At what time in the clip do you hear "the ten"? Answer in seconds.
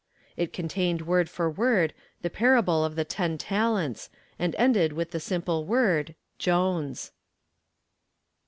2.95-3.37